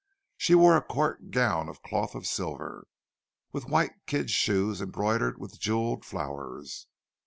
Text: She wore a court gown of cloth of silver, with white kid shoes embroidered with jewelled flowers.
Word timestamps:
She 0.35 0.55
wore 0.55 0.75
a 0.75 0.81
court 0.81 1.29
gown 1.29 1.69
of 1.69 1.83
cloth 1.83 2.15
of 2.15 2.25
silver, 2.25 2.87
with 3.51 3.69
white 3.69 3.91
kid 4.07 4.31
shoes 4.31 4.81
embroidered 4.81 5.37
with 5.37 5.59
jewelled 5.59 6.05
flowers. 6.05 6.87